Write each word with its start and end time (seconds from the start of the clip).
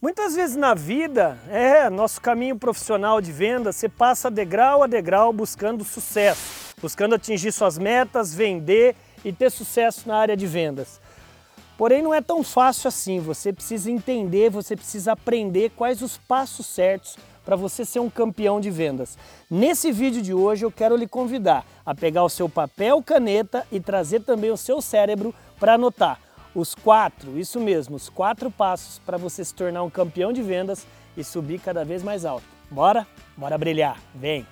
Muitas 0.00 0.36
vezes 0.36 0.54
na 0.54 0.74
vida, 0.74 1.36
é, 1.50 1.90
nosso 1.90 2.20
caminho 2.20 2.56
profissional 2.56 3.20
de 3.20 3.32
venda, 3.32 3.72
você 3.72 3.88
passa 3.88 4.30
degrau 4.30 4.84
a 4.84 4.86
degrau 4.86 5.32
buscando 5.32 5.82
sucesso, 5.82 6.72
buscando 6.80 7.16
atingir 7.16 7.50
suas 7.50 7.76
metas, 7.76 8.32
vender 8.32 8.94
e 9.24 9.32
ter 9.32 9.50
sucesso 9.50 10.06
na 10.06 10.16
área 10.16 10.36
de 10.36 10.46
vendas. 10.46 11.00
Porém, 11.76 12.00
não 12.00 12.14
é 12.14 12.20
tão 12.20 12.44
fácil 12.44 12.86
assim. 12.86 13.18
Você 13.18 13.52
precisa 13.52 13.90
entender, 13.90 14.50
você 14.50 14.76
precisa 14.76 15.12
aprender 15.12 15.72
quais 15.76 16.00
os 16.00 16.16
passos 16.16 16.66
certos 16.66 17.16
para 17.44 17.56
você 17.56 17.84
ser 17.84 17.98
um 17.98 18.08
campeão 18.08 18.60
de 18.60 18.70
vendas. 18.70 19.18
Nesse 19.50 19.90
vídeo 19.90 20.22
de 20.22 20.32
hoje, 20.32 20.64
eu 20.64 20.70
quero 20.70 20.94
lhe 20.94 21.08
convidar 21.08 21.66
a 21.84 21.92
pegar 21.92 22.22
o 22.22 22.28
seu 22.28 22.48
papel, 22.48 23.02
caneta 23.02 23.66
e 23.72 23.80
trazer 23.80 24.20
também 24.20 24.52
o 24.52 24.56
seu 24.56 24.80
cérebro 24.80 25.34
para 25.58 25.74
anotar 25.74 26.20
os 26.58 26.74
quatro, 26.74 27.38
isso 27.38 27.60
mesmo, 27.60 27.94
os 27.94 28.08
quatro 28.08 28.50
passos 28.50 28.98
para 29.06 29.16
você 29.16 29.44
se 29.44 29.54
tornar 29.54 29.84
um 29.84 29.90
campeão 29.90 30.32
de 30.32 30.42
vendas 30.42 30.84
e 31.16 31.22
subir 31.22 31.60
cada 31.60 31.84
vez 31.84 32.02
mais 32.02 32.24
alto. 32.24 32.44
Bora? 32.68 33.06
Bora 33.36 33.56
brilhar, 33.56 33.96
vem! 34.12 34.44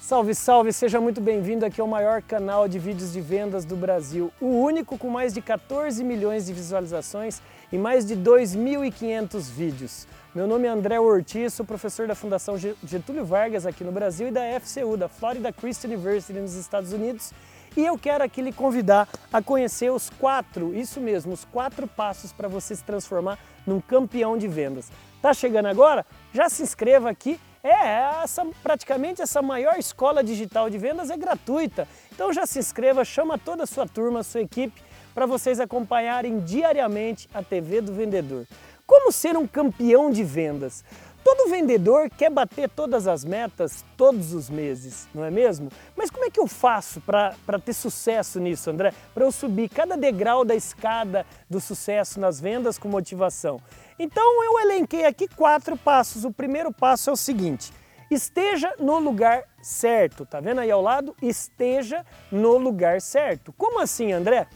Salve, 0.00 0.34
salve! 0.34 0.72
Seja 0.72 1.00
muito 1.02 1.20
bem-vindo 1.20 1.66
aqui 1.66 1.82
ao 1.82 1.86
maior 1.86 2.22
canal 2.22 2.66
de 2.66 2.78
vídeos 2.78 3.12
de 3.12 3.20
vendas 3.20 3.66
do 3.66 3.76
Brasil, 3.76 4.32
o 4.40 4.46
único 4.46 4.96
com 4.96 5.10
mais 5.10 5.34
de 5.34 5.42
14 5.42 6.02
milhões 6.02 6.46
de 6.46 6.54
visualizações 6.54 7.42
e 7.70 7.76
mais 7.76 8.06
de 8.06 8.16
2.500 8.16 9.50
vídeos. 9.50 10.08
Meu 10.34 10.46
nome 10.46 10.66
é 10.66 10.70
André 10.70 10.98
Ortiz, 10.98 11.52
sou 11.52 11.66
professor 11.66 12.08
da 12.08 12.14
Fundação 12.14 12.56
Getúlio 12.56 13.24
Vargas 13.24 13.66
aqui 13.66 13.84
no 13.84 13.92
Brasil 13.92 14.28
e 14.28 14.30
da 14.30 14.40
FCU, 14.60 14.96
da 14.96 15.08
Florida 15.08 15.52
Christian 15.52 15.90
University 15.90 16.38
nos 16.40 16.54
Estados 16.54 16.94
Unidos 16.94 17.32
e 17.76 17.84
eu 17.84 17.96
quero 17.98 18.22
aqui 18.22 18.42
lhe 18.42 18.52
convidar 18.52 19.08
a 19.32 19.42
conhecer 19.42 19.90
os 19.90 20.10
quatro, 20.10 20.74
isso 20.74 21.00
mesmo, 21.00 21.32
os 21.32 21.44
quatro 21.44 21.86
passos 21.86 22.32
para 22.32 22.48
você 22.48 22.76
se 22.76 22.84
transformar 22.84 23.38
num 23.66 23.80
campeão 23.80 24.36
de 24.36 24.46
vendas. 24.48 24.90
Tá 25.20 25.32
chegando 25.32 25.66
agora? 25.66 26.04
Já 26.32 26.48
se 26.48 26.62
inscreva 26.62 27.10
aqui. 27.10 27.38
É, 27.62 28.22
essa, 28.22 28.44
praticamente 28.60 29.22
essa 29.22 29.40
maior 29.40 29.76
escola 29.78 30.24
digital 30.24 30.68
de 30.68 30.78
vendas 30.78 31.10
é 31.10 31.16
gratuita. 31.16 31.86
Então 32.12 32.32
já 32.32 32.44
se 32.44 32.58
inscreva, 32.58 33.04
chama 33.04 33.38
toda 33.38 33.62
a 33.62 33.66
sua 33.66 33.86
turma, 33.86 34.20
a 34.20 34.24
sua 34.24 34.40
equipe, 34.40 34.82
para 35.14 35.26
vocês 35.26 35.60
acompanharem 35.60 36.40
diariamente 36.40 37.28
a 37.32 37.42
TV 37.42 37.80
do 37.80 37.92
Vendedor. 37.92 38.46
Como 38.84 39.12
ser 39.12 39.36
um 39.36 39.46
campeão 39.46 40.10
de 40.10 40.24
vendas? 40.24 40.84
Todo 41.24 41.50
vendedor 41.50 42.10
quer 42.10 42.30
bater 42.30 42.68
todas 42.68 43.06
as 43.06 43.24
metas 43.24 43.84
todos 43.96 44.34
os 44.34 44.50
meses, 44.50 45.08
não 45.14 45.24
é 45.24 45.30
mesmo? 45.30 45.70
Mas 46.02 46.10
como 46.10 46.24
é 46.24 46.30
que 46.30 46.40
eu 46.40 46.48
faço 46.48 47.00
para 47.00 47.60
ter 47.64 47.72
sucesso 47.72 48.40
nisso, 48.40 48.68
André? 48.68 48.92
Para 49.14 49.24
eu 49.24 49.30
subir 49.30 49.68
cada 49.68 49.96
degrau 49.96 50.44
da 50.44 50.52
escada 50.52 51.24
do 51.48 51.60
sucesso 51.60 52.18
nas 52.18 52.40
vendas 52.40 52.76
com 52.76 52.88
motivação? 52.88 53.60
Então 53.96 54.42
eu 54.42 54.58
elenquei 54.58 55.04
aqui 55.04 55.28
quatro 55.28 55.76
passos. 55.76 56.24
O 56.24 56.32
primeiro 56.32 56.72
passo 56.72 57.08
é 57.08 57.12
o 57.12 57.16
seguinte: 57.16 57.72
esteja 58.10 58.74
no 58.80 58.98
lugar 58.98 59.44
certo. 59.62 60.26
Tá 60.26 60.40
vendo 60.40 60.58
aí 60.60 60.72
ao 60.72 60.82
lado? 60.82 61.14
Esteja 61.22 62.04
no 62.32 62.58
lugar 62.58 63.00
certo. 63.00 63.52
Como 63.52 63.78
assim, 63.78 64.10
André? 64.10 64.48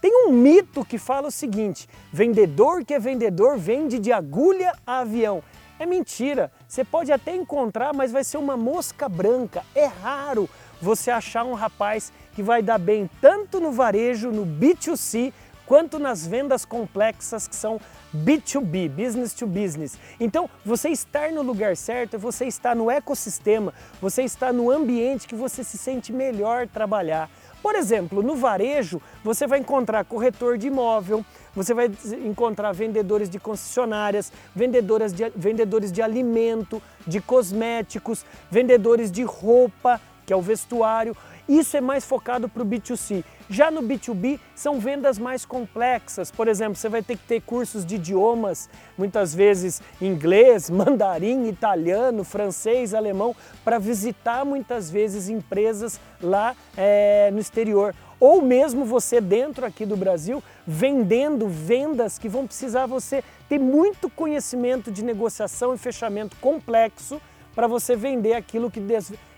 Tem 0.00 0.26
um 0.26 0.32
mito 0.32 0.86
que 0.86 0.96
fala 0.96 1.28
o 1.28 1.30
seguinte: 1.30 1.86
vendedor 2.10 2.82
que 2.82 2.94
é 2.94 2.98
vendedor 2.98 3.58
vende 3.58 3.98
de 3.98 4.10
agulha 4.10 4.72
a 4.86 5.00
avião. 5.00 5.44
É 5.78 5.84
mentira. 5.84 6.50
Você 6.66 6.82
pode 6.82 7.12
até 7.12 7.34
encontrar, 7.34 7.92
mas 7.92 8.10
vai 8.10 8.24
ser 8.24 8.38
uma 8.38 8.56
mosca 8.56 9.06
branca. 9.06 9.62
É 9.74 9.84
raro 9.84 10.48
você 10.84 11.10
achar 11.10 11.44
um 11.44 11.54
rapaz 11.54 12.12
que 12.34 12.42
vai 12.42 12.62
dar 12.62 12.78
bem 12.78 13.08
tanto 13.20 13.58
no 13.58 13.72
varejo, 13.72 14.30
no 14.30 14.44
B2C, 14.44 15.32
quanto 15.66 15.98
nas 15.98 16.26
vendas 16.26 16.66
complexas 16.66 17.48
que 17.48 17.56
são 17.56 17.80
B2B, 18.14 18.90
business 18.90 19.32
to 19.32 19.46
business. 19.46 19.98
Então, 20.20 20.48
você 20.64 20.90
estar 20.90 21.32
no 21.32 21.40
lugar 21.40 21.74
certo 21.74 22.18
você 22.18 22.44
estar 22.44 22.76
no 22.76 22.90
ecossistema, 22.90 23.72
você 24.00 24.22
está 24.22 24.52
no 24.52 24.70
ambiente 24.70 25.26
que 25.26 25.34
você 25.34 25.64
se 25.64 25.78
sente 25.78 26.12
melhor 26.12 26.68
trabalhar. 26.68 27.30
Por 27.62 27.74
exemplo, 27.76 28.22
no 28.22 28.36
varejo, 28.36 29.00
você 29.24 29.46
vai 29.46 29.58
encontrar 29.58 30.04
corretor 30.04 30.58
de 30.58 30.66
imóvel, 30.66 31.24
você 31.54 31.72
vai 31.72 31.90
encontrar 32.26 32.72
vendedores 32.72 33.30
de 33.30 33.40
concessionárias, 33.40 34.30
vendedoras 34.54 35.14
de, 35.14 35.30
vendedores 35.34 35.90
de 35.90 36.02
alimento, 36.02 36.82
de 37.06 37.22
cosméticos, 37.22 38.22
vendedores 38.50 39.10
de 39.10 39.22
roupa, 39.22 39.98
que 40.24 40.32
é 40.32 40.36
o 40.36 40.42
vestuário. 40.42 41.16
Isso 41.48 41.76
é 41.76 41.80
mais 41.80 42.04
focado 42.04 42.48
para 42.48 42.62
o 42.62 42.66
B2C. 42.66 43.22
Já 43.50 43.70
no 43.70 43.82
B2B 43.82 44.40
são 44.54 44.80
vendas 44.80 45.18
mais 45.18 45.44
complexas. 45.44 46.30
Por 46.30 46.48
exemplo, 46.48 46.76
você 46.76 46.88
vai 46.88 47.02
ter 47.02 47.16
que 47.16 47.24
ter 47.24 47.42
cursos 47.42 47.84
de 47.84 47.96
idiomas, 47.96 48.70
muitas 48.96 49.34
vezes 49.34 49.82
inglês, 50.00 50.68
mandarim, 50.70 51.46
italiano, 51.46 52.24
francês, 52.24 52.94
alemão, 52.94 53.36
para 53.62 53.78
visitar 53.78 54.44
muitas 54.44 54.90
vezes 54.90 55.28
empresas 55.28 56.00
lá 56.22 56.56
é, 56.76 57.30
no 57.30 57.38
exterior. 57.38 57.94
Ou 58.18 58.40
mesmo 58.40 58.86
você 58.86 59.20
dentro 59.20 59.66
aqui 59.66 59.84
do 59.84 59.96
Brasil 59.96 60.42
vendendo 60.66 61.46
vendas 61.46 62.18
que 62.18 62.28
vão 62.28 62.46
precisar 62.46 62.86
você 62.86 63.22
ter 63.48 63.58
muito 63.58 64.08
conhecimento 64.08 64.90
de 64.90 65.04
negociação 65.04 65.74
e 65.74 65.78
fechamento 65.78 66.34
complexo 66.40 67.20
para 67.54 67.66
você 67.66 67.94
vender 67.94 68.32
aquilo 68.32 68.70
que 68.70 68.80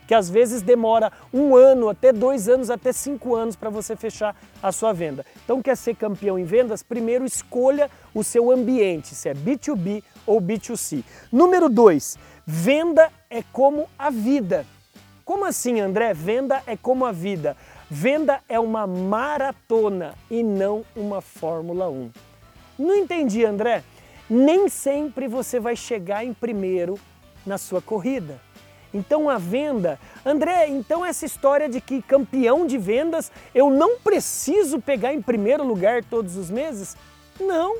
que 0.06 0.14
às 0.14 0.30
vezes 0.30 0.62
demora 0.62 1.12
um 1.32 1.56
ano, 1.56 1.88
até 1.88 2.12
dois 2.12 2.48
anos, 2.48 2.70
até 2.70 2.92
cinco 2.92 3.34
anos 3.34 3.56
para 3.56 3.70
você 3.70 3.96
fechar 3.96 4.36
a 4.62 4.70
sua 4.70 4.92
venda. 4.92 5.24
Então, 5.44 5.60
quer 5.60 5.76
ser 5.76 5.96
campeão 5.96 6.38
em 6.38 6.44
vendas? 6.44 6.82
Primeiro 6.82 7.24
escolha 7.24 7.90
o 8.14 8.22
seu 8.22 8.50
ambiente, 8.50 9.14
se 9.14 9.28
é 9.28 9.34
B2B 9.34 10.02
ou 10.26 10.40
B2C. 10.40 11.02
Número 11.32 11.68
dois, 11.68 12.18
venda 12.46 13.10
é 13.28 13.42
como 13.52 13.88
a 13.98 14.10
vida. 14.10 14.64
Como 15.24 15.44
assim, 15.44 15.80
André? 15.80 16.14
Venda 16.14 16.62
é 16.66 16.76
como 16.76 17.04
a 17.04 17.10
vida. 17.10 17.56
Venda 17.90 18.40
é 18.48 18.58
uma 18.60 18.86
maratona 18.86 20.14
e 20.30 20.42
não 20.42 20.84
uma 20.94 21.20
Fórmula 21.20 21.88
1. 21.88 22.10
Não 22.78 22.94
entendi, 22.94 23.44
André? 23.44 23.82
Nem 24.28 24.68
sempre 24.68 25.28
você 25.28 25.58
vai 25.58 25.76
chegar 25.76 26.24
em 26.24 26.34
primeiro 26.34 26.98
na 27.44 27.58
sua 27.58 27.80
corrida. 27.80 28.40
Então 28.92 29.28
a 29.28 29.38
venda, 29.38 29.98
André, 30.24 30.68
então 30.68 31.04
essa 31.04 31.26
história 31.26 31.68
de 31.68 31.80
que 31.80 32.00
campeão 32.02 32.66
de 32.66 32.78
vendas 32.78 33.30
eu 33.54 33.70
não 33.70 33.98
preciso 33.98 34.80
pegar 34.80 35.12
em 35.12 35.20
primeiro 35.20 35.64
lugar 35.64 36.02
todos 36.04 36.36
os 36.36 36.50
meses? 36.50 36.96
Não. 37.40 37.76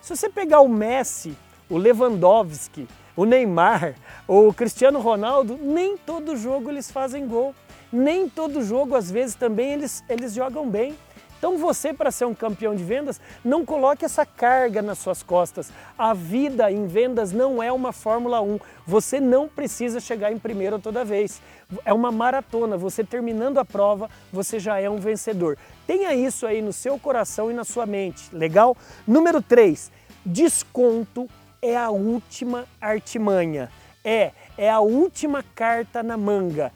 Se 0.00 0.16
você 0.16 0.28
pegar 0.28 0.60
o 0.60 0.68
Messi, 0.68 1.36
o 1.68 1.76
Lewandowski, 1.76 2.88
o 3.14 3.24
Neymar 3.24 3.94
o 4.32 4.52
Cristiano 4.54 5.00
Ronaldo, 5.00 5.58
nem 5.60 5.96
todo 5.96 6.36
jogo 6.36 6.70
eles 6.70 6.88
fazem 6.88 7.26
gol. 7.26 7.52
Nem 7.92 8.28
todo 8.28 8.62
jogo, 8.62 8.94
às 8.94 9.10
vezes, 9.10 9.34
também 9.34 9.72
eles, 9.72 10.04
eles 10.08 10.32
jogam 10.32 10.68
bem. 10.70 10.96
Então 11.40 11.56
você, 11.56 11.94
para 11.94 12.10
ser 12.10 12.26
um 12.26 12.34
campeão 12.34 12.74
de 12.76 12.84
vendas, 12.84 13.18
não 13.42 13.64
coloque 13.64 14.04
essa 14.04 14.26
carga 14.26 14.82
nas 14.82 14.98
suas 14.98 15.22
costas. 15.22 15.72
A 15.96 16.12
vida 16.12 16.70
em 16.70 16.86
vendas 16.86 17.32
não 17.32 17.62
é 17.62 17.72
uma 17.72 17.94
Fórmula 17.94 18.42
1. 18.42 18.60
Você 18.86 19.18
não 19.18 19.48
precisa 19.48 20.00
chegar 20.00 20.30
em 20.30 20.38
primeiro 20.38 20.78
toda 20.78 21.02
vez. 21.02 21.40
É 21.82 21.94
uma 21.94 22.12
maratona. 22.12 22.76
Você 22.76 23.02
terminando 23.02 23.56
a 23.56 23.64
prova, 23.64 24.10
você 24.30 24.60
já 24.60 24.78
é 24.78 24.90
um 24.90 24.98
vencedor. 24.98 25.56
Tenha 25.86 26.12
isso 26.12 26.46
aí 26.46 26.60
no 26.60 26.74
seu 26.74 26.98
coração 26.98 27.50
e 27.50 27.54
na 27.54 27.64
sua 27.64 27.86
mente. 27.86 28.22
Legal? 28.34 28.76
Número 29.06 29.40
3. 29.40 29.90
Desconto 30.26 31.26
é 31.62 31.74
a 31.74 31.88
última 31.88 32.66
artimanha. 32.78 33.70
É, 34.04 34.32
é 34.58 34.68
a 34.68 34.80
última 34.80 35.42
carta 35.54 36.02
na 36.02 36.18
manga. 36.18 36.70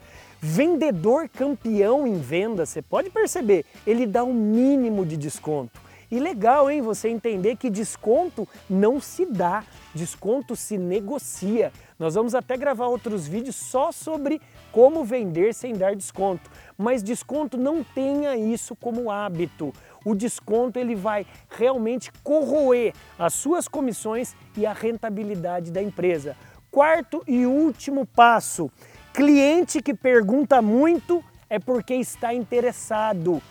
Vendedor 0.47 1.27
campeão 1.27 2.05
em 2.05 2.19
venda, 2.19 2.67
você 2.67 2.79
pode 2.79 3.09
perceber, 3.09 3.65
ele 3.85 4.05
dá 4.05 4.23
um 4.23 4.31
mínimo 4.31 5.03
de 5.03 5.17
desconto. 5.17 5.81
E 6.11 6.19
legal, 6.19 6.69
hein, 6.69 6.83
você 6.83 7.09
entender 7.09 7.55
que 7.55 7.67
desconto 7.67 8.47
não 8.69 9.01
se 9.01 9.25
dá, 9.25 9.63
desconto 9.95 10.55
se 10.55 10.77
negocia. 10.77 11.73
Nós 11.97 12.13
vamos 12.13 12.35
até 12.35 12.55
gravar 12.55 12.85
outros 12.85 13.27
vídeos 13.27 13.55
só 13.55 13.91
sobre 13.91 14.39
como 14.71 15.03
vender 15.03 15.51
sem 15.51 15.73
dar 15.73 15.95
desconto. 15.95 16.47
Mas 16.77 17.01
desconto 17.01 17.57
não 17.57 17.83
tenha 17.83 18.37
isso 18.37 18.75
como 18.75 19.09
hábito. 19.09 19.73
O 20.05 20.13
desconto 20.13 20.77
ele 20.77 20.93
vai 20.93 21.25
realmente 21.49 22.11
corroer 22.23 22.93
as 23.17 23.33
suas 23.33 23.67
comissões 23.67 24.35
e 24.55 24.63
a 24.63 24.73
rentabilidade 24.73 25.71
da 25.71 25.81
empresa. 25.81 26.37
Quarto 26.69 27.23
e 27.25 27.45
último 27.45 28.05
passo, 28.05 28.69
Cliente 29.15 29.81
que 29.81 29.93
pergunta 29.93 30.61
muito 30.61 31.23
é 31.49 31.57
porque 31.57 31.93
está 31.93 32.33
interessado. 32.33 33.41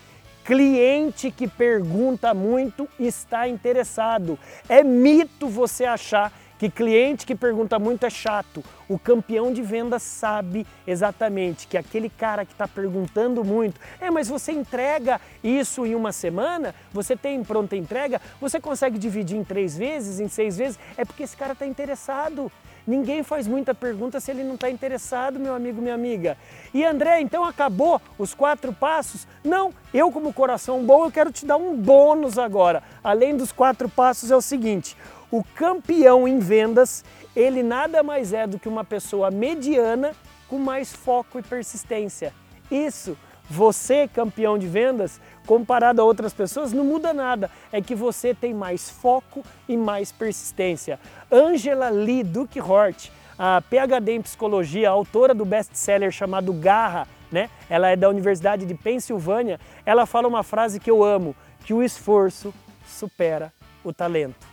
Cliente 0.43 1.31
que 1.31 1.47
pergunta 1.47 2.35
muito 2.35 2.87
está 2.99 3.47
interessado. 3.47 4.37
É 4.69 4.83
mito 4.83 5.47
você 5.47 5.85
achar 5.85 6.31
que 6.59 6.69
cliente 6.69 7.25
que 7.25 7.33
pergunta 7.33 7.79
muito 7.79 8.05
é 8.05 8.11
chato. 8.11 8.63
O 8.87 8.99
campeão 8.99 9.51
de 9.51 9.63
vendas 9.63 10.03
sabe 10.03 10.67
exatamente 10.85 11.65
que 11.65 11.79
aquele 11.79 12.11
cara 12.11 12.45
que 12.45 12.51
está 12.51 12.67
perguntando 12.67 13.43
muito, 13.43 13.81
é, 13.99 14.11
mas 14.11 14.27
você 14.27 14.51
entrega 14.51 15.19
isso 15.43 15.83
em 15.83 15.95
uma 15.95 16.11
semana? 16.11 16.75
Você 16.93 17.15
tem 17.15 17.43
pronta 17.43 17.75
entrega? 17.75 18.21
Você 18.39 18.59
consegue 18.59 18.99
dividir 18.99 19.35
em 19.35 19.43
três 19.43 19.75
vezes, 19.75 20.19
em 20.19 20.27
seis 20.27 20.57
vezes? 20.57 20.77
É 20.95 21.03
porque 21.03 21.23
esse 21.23 21.35
cara 21.35 21.53
está 21.53 21.65
interessado. 21.65 22.51
Ninguém 22.87 23.23
faz 23.23 23.47
muita 23.47 23.73
pergunta 23.73 24.19
se 24.19 24.29
ele 24.29 24.43
não 24.43 24.55
está 24.55 24.69
interessado, 24.69 25.39
meu 25.39 25.55
amigo, 25.55 25.81
minha 25.81 25.95
amiga. 25.95 26.37
E 26.73 26.83
André, 26.83 27.21
então 27.21 27.43
acabou 27.43 27.99
os 28.17 28.33
quatro 28.33 28.71
passos? 28.71 29.27
Não, 29.43 29.73
eu 29.93 30.11
como 30.11 30.31
coração 30.31 30.83
bom, 30.83 31.05
eu 31.05 31.11
quero 31.11 31.31
te 31.31 31.45
dar 31.45 31.57
um 31.57 31.75
bônus 31.75 32.37
agora. 32.37 32.83
Além 33.03 33.35
dos 33.35 33.51
quatro 33.51 33.89
passos 33.89 34.29
é 34.29 34.35
o 34.35 34.41
seguinte, 34.41 34.95
o 35.31 35.43
campeão 35.43 36.27
em 36.27 36.37
vendas, 36.37 37.03
ele 37.35 37.63
nada 37.63 38.03
mais 38.03 38.33
é 38.33 38.45
do 38.45 38.59
que 38.59 38.69
uma 38.69 38.83
pessoa 38.83 39.31
mediana 39.31 40.13
com 40.47 40.59
mais 40.59 40.93
foco 40.93 41.39
e 41.39 41.41
persistência. 41.41 42.33
Isso, 42.69 43.17
você 43.49 44.07
campeão 44.07 44.57
de 44.57 44.67
vendas, 44.67 45.19
comparado 45.45 46.01
a 46.01 46.05
outras 46.05 46.33
pessoas, 46.33 46.73
não 46.73 46.83
muda 46.83 47.13
nada. 47.13 47.49
É 47.71 47.81
que 47.81 47.95
você 47.95 48.33
tem 48.33 48.53
mais 48.53 48.89
foco 48.89 49.43
e 49.67 49.77
mais 49.77 50.11
persistência. 50.11 50.99
Angela 51.31 51.89
Lee 51.89 52.23
Duke 52.23 52.59
Hort, 52.59 53.11
a 53.37 53.61
PhD 53.61 54.13
em 54.13 54.21
psicologia, 54.21 54.89
autora 54.89 55.33
do 55.33 55.45
best-seller 55.45 56.11
chamado 56.11 56.53
Garra, 56.53 57.07
né? 57.31 57.49
Ela 57.69 57.89
é 57.89 57.95
da 57.95 58.09
Universidade 58.09 58.65
de 58.65 58.73
Pensilvânia. 58.73 59.59
Ela 59.85 60.05
fala 60.05 60.27
uma 60.27 60.43
frase 60.43 60.79
que 60.79 60.89
eu 60.89 61.03
amo, 61.03 61.35
que 61.65 61.73
o 61.73 61.83
esforço 61.83 62.53
supera 62.87 63.51
o 63.83 63.91
talento. 63.91 64.47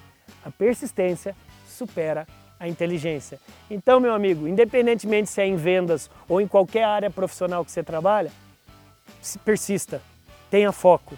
A 0.45 0.51
persistência 0.51 1.37
supera 1.67 2.27
a 2.59 2.69
inteligência. 2.69 3.41
Então, 3.71 3.99
meu 3.99 4.15
amigo, 4.15 4.47
independentemente 4.47 5.31
se 5.31 5.41
é 5.41 5.47
em 5.47 5.57
vendas 5.57 6.11
ou 6.29 6.41
em 6.41 6.47
qualquer 6.47 6.85
área 6.85 7.11
profissional 7.11 7.65
que 7.65 7.73
você 7.73 7.83
trabalha, 7.83 8.31
persista, 9.45 10.03
tenha 10.51 10.73
foco. 10.73 11.17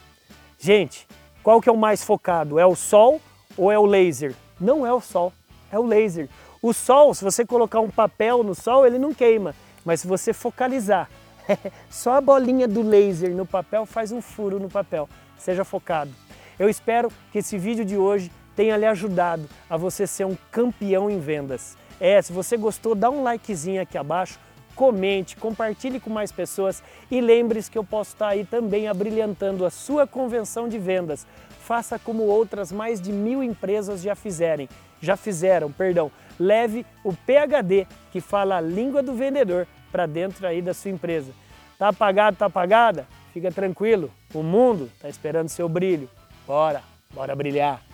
Gente, 0.58 1.06
qual 1.42 1.60
que 1.60 1.68
é 1.68 1.72
o 1.72 1.76
mais 1.76 2.02
focado? 2.02 2.58
É 2.58 2.66
o 2.66 2.74
sol 2.74 3.20
ou 3.56 3.70
é 3.70 3.78
o 3.78 3.84
laser? 3.84 4.34
Não 4.60 4.86
é 4.86 4.92
o 4.92 5.00
sol, 5.00 5.32
é 5.70 5.78
o 5.78 5.84
laser. 5.84 6.28
O 6.62 6.72
sol, 6.72 7.12
se 7.14 7.22
você 7.22 7.44
colocar 7.44 7.80
um 7.80 7.90
papel 7.90 8.42
no 8.42 8.54
sol, 8.54 8.86
ele 8.86 8.98
não 8.98 9.12
queima, 9.12 9.54
mas 9.84 10.00
se 10.00 10.06
você 10.06 10.32
focalizar, 10.32 11.10
só 11.90 12.14
a 12.14 12.20
bolinha 12.20 12.66
do 12.66 12.82
laser 12.82 13.34
no 13.34 13.44
papel 13.44 13.84
faz 13.84 14.12
um 14.12 14.22
furo 14.22 14.58
no 14.58 14.70
papel. 14.70 15.08
Seja 15.36 15.64
focado. 15.64 16.10
Eu 16.58 16.68
espero 16.68 17.12
que 17.30 17.38
esse 17.38 17.58
vídeo 17.58 17.84
de 17.84 17.96
hoje 17.96 18.30
tenha 18.56 18.76
lhe 18.76 18.86
ajudado 18.86 19.48
a 19.68 19.76
você 19.76 20.06
ser 20.06 20.24
um 20.24 20.36
campeão 20.50 21.10
em 21.10 21.18
vendas. 21.18 21.76
É, 22.00 22.20
se 22.22 22.32
você 22.32 22.56
gostou, 22.56 22.94
dá 22.94 23.10
um 23.10 23.22
likezinho 23.22 23.82
aqui 23.82 23.98
abaixo, 23.98 24.38
comente, 24.74 25.36
compartilhe 25.36 26.00
com 26.00 26.10
mais 26.10 26.32
pessoas 26.32 26.82
e 27.10 27.20
lembre-se 27.20 27.70
que 27.70 27.78
eu 27.78 27.84
posso 27.84 28.12
estar 28.14 28.28
aí 28.28 28.44
também 28.44 28.88
abrilhantando 28.88 29.64
a 29.64 29.70
sua 29.70 30.06
convenção 30.06 30.68
de 30.68 30.78
vendas. 30.78 31.26
Faça 31.60 31.98
como 31.98 32.24
outras 32.24 32.70
mais 32.70 33.00
de 33.00 33.12
mil 33.12 33.42
empresas 33.42 34.02
já 34.02 34.14
fizerem, 34.14 34.68
já 35.00 35.16
fizeram, 35.16 35.72
perdão. 35.72 36.10
Leve 36.38 36.84
o 37.02 37.12
PHD, 37.12 37.86
que 38.12 38.20
fala 38.20 38.56
a 38.56 38.60
língua 38.60 39.02
do 39.02 39.14
vendedor, 39.14 39.66
para 39.90 40.06
dentro 40.06 40.46
aí 40.46 40.60
da 40.60 40.74
sua 40.74 40.90
empresa. 40.90 41.32
Tá 41.78 41.88
apagado, 41.88 42.36
tá 42.36 42.46
apagada? 42.46 43.06
Fica 43.32 43.50
tranquilo, 43.50 44.10
o 44.32 44.42
mundo 44.42 44.90
está 44.94 45.08
esperando 45.08 45.48
seu 45.48 45.68
brilho. 45.68 46.08
Bora, 46.46 46.82
bora 47.12 47.34
brilhar. 47.34 47.93